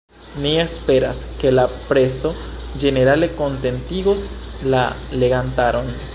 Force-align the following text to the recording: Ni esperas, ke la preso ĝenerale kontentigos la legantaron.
Ni 0.43 0.53
esperas, 0.59 1.19
ke 1.43 1.51
la 1.57 1.65
preso 1.89 2.33
ĝenerale 2.85 3.31
kontentigos 3.43 4.29
la 4.77 4.85
legantaron. 5.25 5.97